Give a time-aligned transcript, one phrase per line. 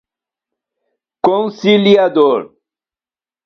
[1.27, 2.39] conciliador